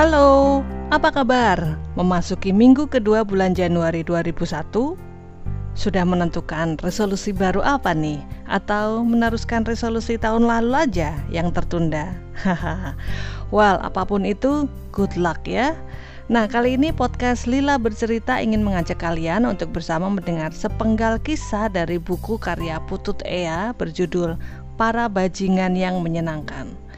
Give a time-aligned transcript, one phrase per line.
[0.00, 1.76] Halo, apa kabar?
[1.92, 4.96] Memasuki minggu kedua bulan Januari 2001
[5.76, 8.16] Sudah menentukan resolusi baru apa nih?
[8.48, 12.16] Atau meneruskan resolusi tahun lalu aja yang tertunda?
[12.32, 12.96] Hahaha
[13.52, 15.76] Well, apa pun itu, good luck ya
[16.32, 22.00] Nah, kali ini podcast Lila Bercerita ingin mengajak kalian untuk bersama mendengar sepenggal kisah dari
[22.00, 24.40] buku karya Putut Ea berjudul
[24.80, 26.88] Para Bajingan yang Menyenangkan.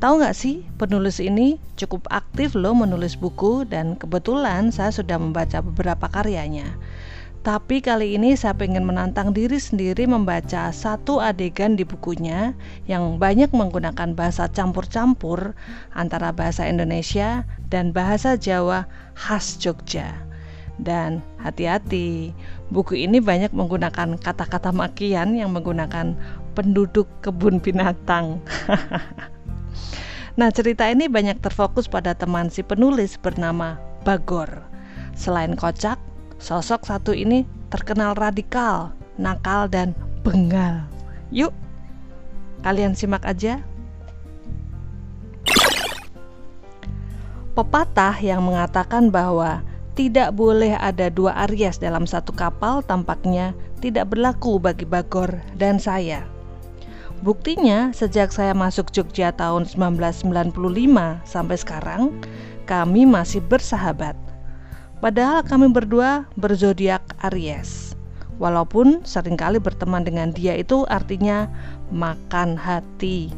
[0.00, 5.60] Tahu nggak sih, penulis ini cukup aktif loh menulis buku dan kebetulan saya sudah membaca
[5.60, 6.72] beberapa karyanya.
[7.44, 12.56] Tapi kali ini saya ingin menantang diri sendiri membaca satu adegan di bukunya
[12.88, 15.52] yang banyak menggunakan bahasa campur-campur
[15.92, 20.16] antara bahasa Indonesia dan bahasa Jawa khas Jogja.
[20.80, 22.32] Dan hati-hati,
[22.72, 26.16] buku ini banyak menggunakan kata-kata makian yang menggunakan
[26.56, 28.40] penduduk kebun binatang.
[30.40, 33.76] Nah, cerita ini banyak terfokus pada teman si penulis bernama
[34.08, 34.48] Bagor.
[35.12, 36.00] Selain kocak,
[36.40, 39.92] sosok satu ini terkenal radikal, nakal, dan
[40.24, 40.80] bengal.
[41.28, 41.52] Yuk,
[42.64, 43.60] kalian simak aja.
[47.52, 49.60] Pepatah yang mengatakan bahwa
[49.92, 53.52] tidak boleh ada dua Aries dalam satu kapal tampaknya
[53.84, 56.24] tidak berlaku bagi Bagor dan saya.
[57.20, 60.56] Buktinya, sejak saya masuk Jogja tahun 1995
[61.28, 62.16] sampai sekarang,
[62.64, 64.16] kami masih bersahabat.
[65.04, 67.92] Padahal kami berdua berzodiak Aries.
[68.40, 71.44] Walaupun sering kali berteman dengan dia itu artinya
[71.92, 73.28] makan hati.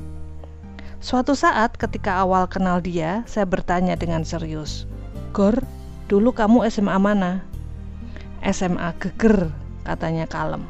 [1.03, 4.87] Suatu saat ketika awal kenal dia, saya bertanya dengan serius,
[5.35, 5.59] "Gor,
[6.07, 7.43] dulu kamu SMA mana?"
[8.47, 9.51] SMA Geger,
[9.83, 10.63] katanya kalem.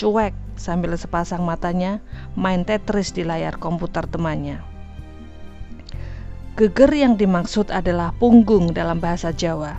[0.00, 2.00] Cuek, sambil sepasang matanya
[2.32, 4.64] main Tetris di layar komputer temannya.
[6.56, 9.76] Geger yang dimaksud adalah punggung dalam bahasa Jawa.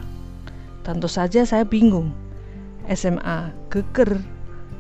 [0.86, 2.14] Tentu saja saya bingung.
[2.86, 4.22] SMA geger,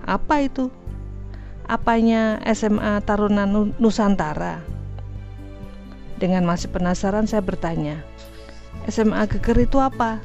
[0.06, 0.69] apa itu?
[1.66, 3.50] Apanya SMA Taruna
[3.81, 4.62] Nusantara?
[6.22, 8.06] Dengan masih penasaran saya bertanya,
[8.85, 10.22] SMA geger itu apa?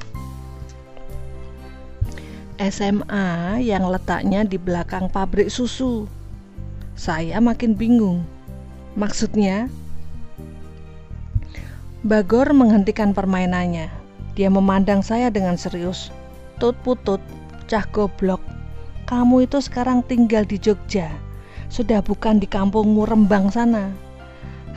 [2.56, 6.08] SMA yang letaknya di belakang pabrik susu.
[6.96, 8.24] Saya makin bingung.
[8.96, 9.68] Maksudnya,
[12.06, 13.90] Bagor menghentikan permainannya.
[14.38, 16.08] Dia memandang saya dengan serius.
[16.56, 17.18] Tut putut,
[17.66, 18.40] cah goblok.
[19.10, 21.10] Kamu itu sekarang tinggal di Jogja.
[21.66, 23.90] Sudah bukan di kampungmu Rembang sana.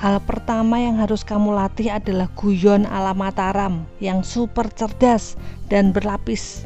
[0.02, 5.38] Hal pertama yang harus kamu latih adalah guyon ala Mataram yang super cerdas
[5.70, 6.66] dan berlapis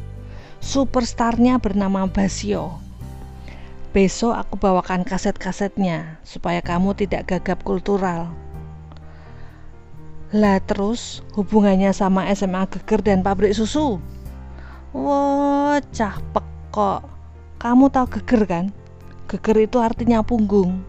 [0.64, 2.80] superstarnya bernama Basio.
[3.92, 8.32] Besok aku bawakan kaset-kasetnya supaya kamu tidak gagap kultural.
[10.32, 14.00] Lah terus hubungannya sama SMA Geger dan pabrik susu?
[14.96, 17.12] Wah, cah pekok.
[17.60, 18.64] Kamu tahu geger kan?
[19.28, 20.80] Geger itu artinya punggung.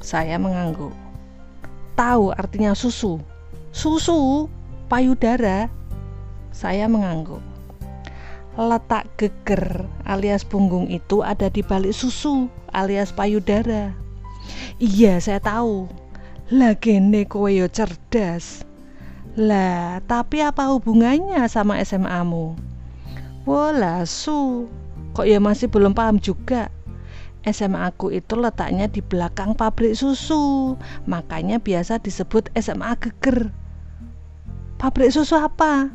[0.00, 0.96] Saya mengangguk.
[1.94, 3.20] Tahu artinya susu.
[3.76, 4.48] Susu,
[4.88, 5.68] payudara.
[6.50, 7.55] Saya mengangguk
[8.56, 13.92] letak geger alias punggung itu ada di balik susu alias payudara.
[14.80, 15.88] Iya, saya tahu.
[16.80, 18.64] Gene kowe yo cerdas.
[19.36, 22.56] Lah, tapi apa hubungannya sama SMA-mu?
[23.44, 24.64] Wala su.
[25.12, 26.72] Kok ya masih belum paham juga?
[27.46, 30.74] SMA aku itu letaknya di belakang pabrik susu,
[31.06, 33.54] makanya biasa disebut SMA geger.
[34.82, 35.92] Pabrik susu apa?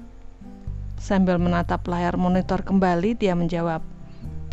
[1.02, 3.82] Sambil menatap layar monitor kembali, dia menjawab,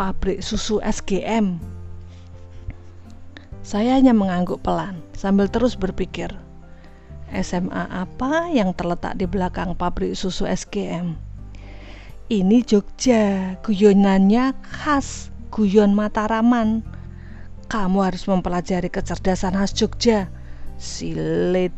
[0.00, 1.60] "Pabrik susu SGM."
[3.60, 6.32] Saya hanya mengangguk pelan sambil terus berpikir,
[7.28, 11.20] SMA apa yang terletak di belakang pabrik susu SGM?
[12.32, 16.80] Ini Jogja, guyonannya khas, guyon Mataraman.
[17.68, 20.32] Kamu harus mempelajari kecerdasan khas Jogja.
[20.80, 21.76] Silit.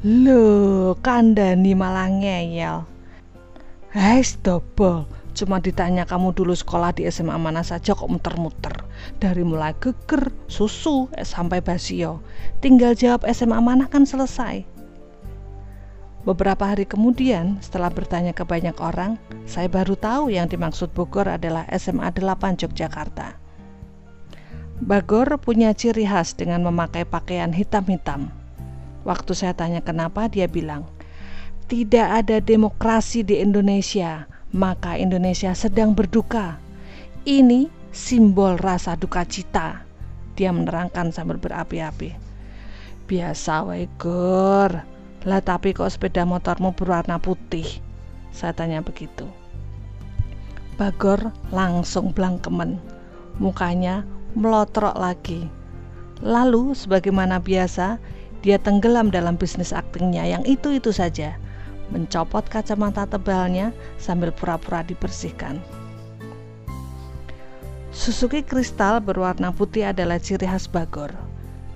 [0.00, 2.88] Loh, kandani malah ngeyel.
[3.92, 5.04] Hei double
[5.36, 8.72] Cuma ditanya kamu dulu sekolah di SMA mana saja kok muter-muter
[9.20, 12.24] Dari mulai geger, susu, eh, sampai basio
[12.64, 14.64] Tinggal jawab SMA mana kan selesai
[16.24, 21.68] Beberapa hari kemudian, setelah bertanya ke banyak orang, saya baru tahu yang dimaksud Bogor adalah
[21.74, 23.34] SMA 8 Yogyakarta.
[24.78, 28.30] Bagor punya ciri khas dengan memakai pakaian hitam-hitam.
[29.02, 30.86] Waktu saya tanya kenapa, dia bilang,
[31.66, 36.58] tidak ada demokrasi di Indonesia, maka Indonesia sedang berduka.
[37.22, 39.84] Ini simbol rasa duka cita.
[40.34, 42.16] Dia menerangkan sambil berapi-api.
[43.06, 43.86] Biasa wae
[45.22, 47.66] Lah tapi kok sepeda motormu berwarna putih?
[48.32, 49.28] Saya tanya begitu.
[50.80, 52.80] Bagor langsung blangkemen.
[53.38, 54.02] Mukanya
[54.34, 55.46] melotrok lagi.
[56.24, 58.00] Lalu sebagaimana biasa,
[58.42, 61.38] dia tenggelam dalam bisnis aktingnya yang itu-itu saja.
[61.92, 63.68] Mencopot kacamata tebalnya
[64.00, 65.60] sambil pura-pura dibersihkan.
[67.92, 71.12] Suzuki Kristal berwarna putih adalah ciri khas Bagor.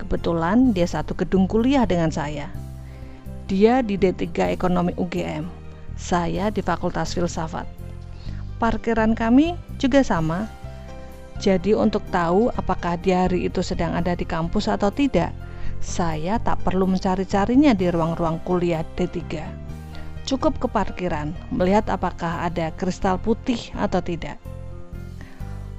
[0.01, 2.49] Kebetulan dia satu gedung kuliah dengan saya.
[3.45, 5.45] Dia di D3 Ekonomi UGM,
[5.93, 7.69] saya di Fakultas Filsafat.
[8.57, 10.49] Parkiran kami juga sama.
[11.37, 15.29] Jadi untuk tahu apakah di hari itu sedang ada di kampus atau tidak,
[15.85, 19.66] saya tak perlu mencari-carinya di ruang-ruang kuliah D3.
[20.27, 24.35] Cukup ke parkiran, melihat apakah ada kristal putih atau tidak.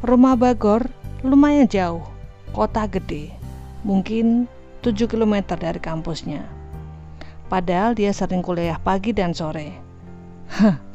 [0.01, 0.89] Rumah Bagor
[1.21, 2.01] lumayan jauh,
[2.57, 3.29] kota gede,
[3.85, 4.49] mungkin
[4.81, 6.49] 7 km dari kampusnya.
[7.53, 9.77] Padahal dia sering kuliah pagi dan sore.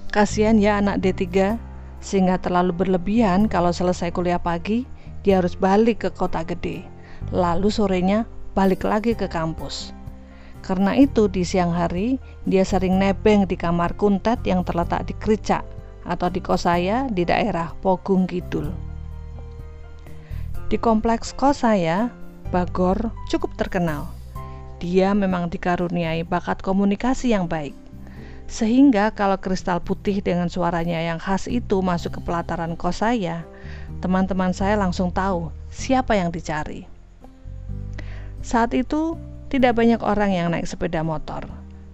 [0.10, 1.54] Kasihan ya anak D3,
[2.02, 4.90] sehingga terlalu berlebihan kalau selesai kuliah pagi,
[5.22, 6.82] dia harus balik ke kota gede.
[7.30, 8.26] Lalu sorenya
[8.58, 9.94] balik lagi ke kampus.
[10.64, 12.18] Karena itu di siang hari,
[12.48, 15.68] dia sering nebeng di kamar kuntet yang terletak di Kricak
[16.08, 18.72] atau di kos saya di daerah Pogung Kidul.
[20.72, 22.10] Di kompleks kos saya,
[22.54, 24.14] Bagor cukup terkenal
[24.84, 27.72] dia memang dikaruniai bakat komunikasi yang baik.
[28.52, 33.48] Sehingga kalau kristal putih dengan suaranya yang khas itu masuk ke pelataran kos saya,
[34.04, 36.84] teman-teman saya langsung tahu siapa yang dicari.
[38.44, 39.16] Saat itu
[39.54, 41.46] tidak banyak orang yang naik sepeda motor.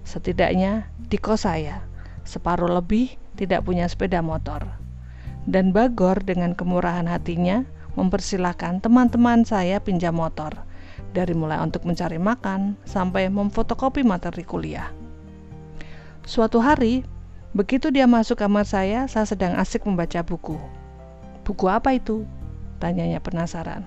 [0.08, 1.84] Setidaknya di kos saya,
[2.24, 4.64] separuh lebih tidak punya sepeda motor.
[5.44, 7.68] Dan Bagor dengan kemurahan hatinya
[8.00, 10.56] mempersilahkan teman-teman saya pinjam motor
[11.12, 14.88] dari mulai untuk mencari makan sampai memfotokopi materi kuliah.
[16.24, 17.04] Suatu hari,
[17.52, 20.56] begitu dia masuk kamar saya, saya sedang asik membaca buku.
[21.44, 22.24] Buku apa itu?
[22.80, 23.84] Tanyanya penasaran.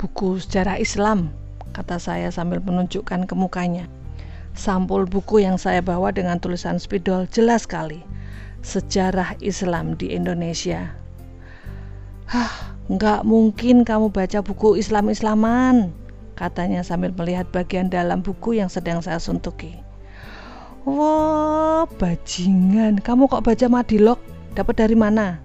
[0.00, 1.28] Buku sejarah Islam,
[1.70, 3.86] kata saya sambil menunjukkan ke mukanya.
[4.54, 8.02] Sampul buku yang saya bawa dengan tulisan spidol jelas sekali.
[8.60, 10.92] Sejarah Islam di Indonesia.
[12.28, 15.94] Hah, Nggak mungkin kamu baca buku Islam-Islaman,
[16.34, 19.78] katanya sambil melihat bagian dalam buku yang sedang saya suntuki.
[20.82, 24.18] Wah, bajingan, kamu kok baca Madilog?
[24.58, 25.38] Dapat dari mana?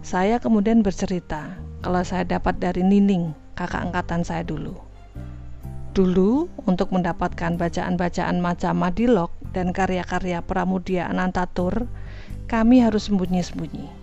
[0.00, 4.76] Saya kemudian bercerita kalau saya dapat dari Nining, kakak angkatan saya dulu.
[5.92, 11.84] Dulu, untuk mendapatkan bacaan-bacaan macam Madilog dan karya-karya Pramudia Anantatur,
[12.48, 14.02] kami harus sembunyi-sembunyi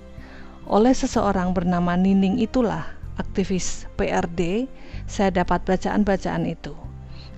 [0.70, 2.86] oleh seseorang bernama Nining itulah
[3.18, 4.70] aktivis PRD,
[5.10, 6.78] saya dapat bacaan-bacaan itu.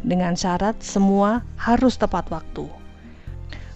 [0.04, 2.68] Dengan syarat semua harus tepat waktu.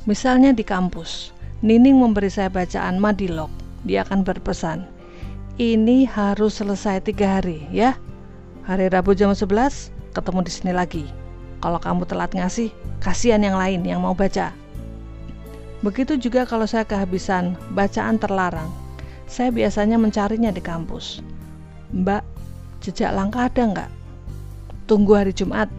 [0.06, 1.32] Misalnya di kampus,
[1.64, 3.50] Nining memberi saya bacaan Madilog.
[3.88, 4.84] Dia akan berpesan,
[5.56, 7.96] ini harus selesai tiga hari ya.
[8.66, 11.06] Hari Rabu jam 11, ketemu di sini lagi.
[11.62, 14.50] Kalau kamu telat ngasih, kasihan yang lain yang mau baca.
[15.86, 18.66] Begitu juga kalau saya kehabisan bacaan terlarang,
[19.30, 21.22] saya biasanya mencarinya di kampus.
[21.94, 22.26] Mbak,
[22.82, 23.92] jejak langkah ada nggak?
[24.90, 25.70] Tunggu hari Jumat.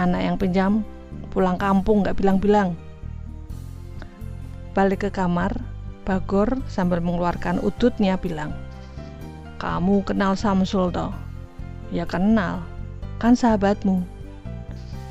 [0.00, 0.72] Anak yang pinjam
[1.36, 2.72] pulang kampung nggak bilang-bilang.
[4.72, 5.52] Balik ke kamar,
[6.08, 8.56] Bagor sambil mengeluarkan udutnya bilang,
[9.60, 11.25] Kamu kenal Samsul toh?
[11.94, 12.66] Ya kenal,
[13.22, 14.02] kan sahabatmu.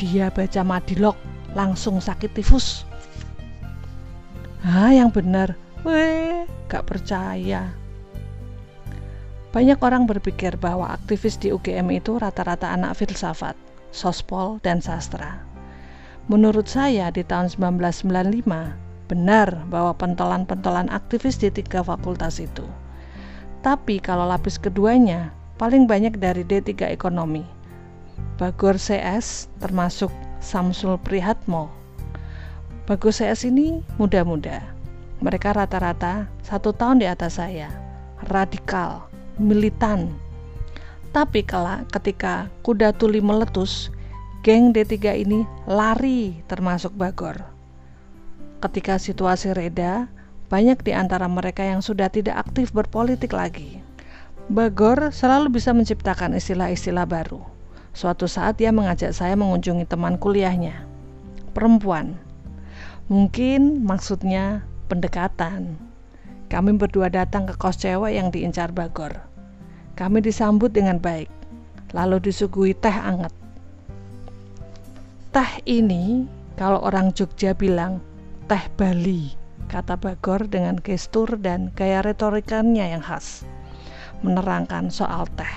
[0.01, 1.15] Dia baca madilok,
[1.55, 2.84] langsung sakit tifus.
[4.65, 5.55] Ah, yang benar,
[5.86, 7.70] Weh, gak percaya.
[9.55, 13.55] Banyak orang berpikir bahwa aktivis di UGM itu rata-rata anak filsafat,
[13.96, 15.39] sospol, dan sastra.
[16.27, 22.65] Menurut saya di tahun 1995, benar bahwa pentolan-pentolan aktivis di tiga fakultas itu.
[23.62, 27.46] Tapi kalau lapis keduanya, paling banyak dari D3 Ekonomi.
[28.36, 30.12] Bagor CS termasuk
[30.44, 31.72] Samsul Prihatmo.
[32.86, 34.76] Bagor CS ini muda-muda
[35.24, 37.72] mereka rata-rata satu tahun di atas saya,
[38.28, 39.08] radikal,
[39.40, 40.12] militan.
[41.16, 43.88] Tapi kala ketika kuda tuli meletus,
[44.44, 47.40] geng D3 ini lari termasuk Bagor.
[48.60, 50.12] Ketika situasi reda,
[50.52, 53.85] banyak di antara mereka yang sudah tidak aktif berpolitik lagi.
[54.46, 57.42] Bagor selalu bisa menciptakan istilah-istilah baru.
[57.98, 60.86] Suatu saat dia mengajak saya mengunjungi teman kuliahnya,
[61.58, 62.14] perempuan.
[63.10, 65.74] Mungkin maksudnya pendekatan.
[66.46, 69.18] Kami berdua datang ke kos cewek yang diincar Bagor.
[69.98, 71.32] Kami disambut dengan baik,
[71.98, 73.34] lalu disuguhi teh anget.
[75.34, 77.98] Teh ini kalau orang Jogja bilang
[78.46, 79.34] teh Bali,
[79.74, 83.42] kata Bagor dengan gestur dan gaya retorikannya yang khas,
[84.25, 85.55] menerangkan soal teh.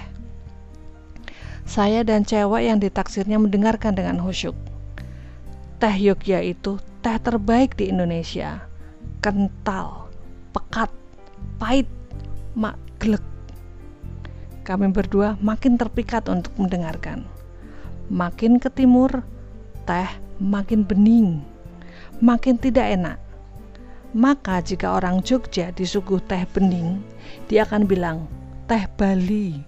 [1.64, 4.56] Saya dan cewek yang ditaksirnya mendengarkan dengan khusyuk.
[5.80, 8.64] Teh Yogya itu teh terbaik di Indonesia.
[9.24, 10.08] Kental,
[10.52, 10.88] pekat,
[11.60, 11.88] pahit,
[12.56, 13.24] mak glek.
[14.64, 17.24] Kami berdua makin terpikat untuk mendengarkan.
[18.08, 19.24] Makin ke timur,
[19.84, 20.08] teh
[20.40, 21.44] makin bening,
[22.20, 23.18] makin tidak enak.
[24.16, 27.04] Maka jika orang Jogja disuguh teh bening,
[27.52, 28.24] dia akan bilang
[28.68, 29.64] teh Bali.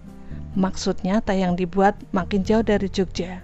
[0.52, 3.40] Maksudnya teh yang dibuat makin jauh dari Jogja.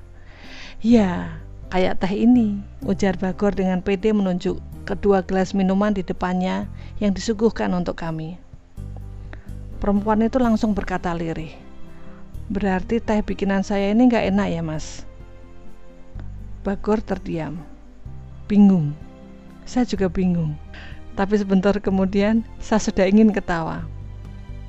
[0.84, 1.40] Ya,
[1.72, 6.68] kayak teh ini, ujar Bagor dengan pede menunjuk kedua gelas minuman di depannya
[7.00, 8.36] yang disuguhkan untuk kami.
[9.80, 11.56] Perempuan itu langsung berkata lirih.
[12.52, 15.08] Berarti teh bikinan saya ini nggak enak ya mas?
[16.62, 17.58] Bagor terdiam.
[18.44, 18.92] Bingung.
[19.64, 20.54] Saya juga bingung.
[21.16, 23.82] Tapi sebentar kemudian saya sudah ingin ketawa.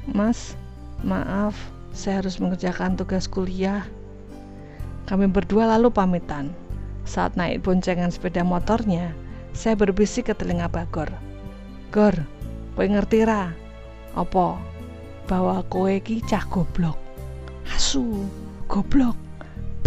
[0.08, 0.56] Mas,
[1.04, 1.58] maaf,
[1.94, 3.86] saya harus mengerjakan tugas kuliah.
[5.10, 6.54] Kami berdua lalu pamitan.
[7.08, 9.16] Saat naik boncengan sepeda motornya,
[9.56, 11.08] saya berbisik ke telinga Bagor.
[11.90, 12.14] Gor,
[12.76, 13.54] kowe ngerti ra?
[14.14, 14.60] Apa?
[15.28, 17.00] Bahwa kowe ki cah goblok.
[17.72, 18.28] Asu,
[18.68, 19.16] goblok.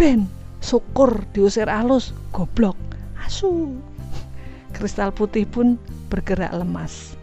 [0.01, 0.25] Ben,
[0.61, 2.77] syukur diusir alus goblok
[3.17, 3.73] asu
[4.77, 7.17] kristal putih pun bergerak lemas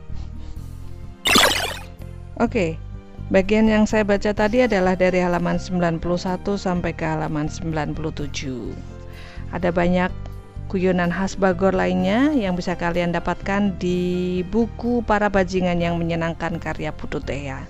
[2.43, 2.75] oke
[3.29, 6.01] bagian yang saya baca tadi adalah dari halaman 91
[6.57, 7.97] sampai ke halaman 97
[9.53, 10.13] ada banyak
[10.69, 16.93] guyonan khas Bagor lainnya yang bisa kalian dapatkan di buku Para Bajingan yang Menyenangkan karya
[16.93, 17.65] Putu Tea.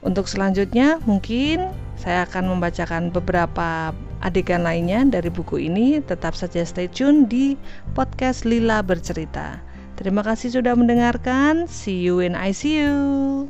[0.00, 1.68] Untuk selanjutnya mungkin
[2.00, 3.92] saya akan membacakan beberapa
[4.24, 6.00] adegan lainnya dari buku ini.
[6.00, 7.60] Tetap saja stay tune di
[7.92, 9.60] podcast Lila Bercerita.
[10.00, 11.68] Terima kasih sudah mendengarkan.
[11.68, 13.44] See you in ICU.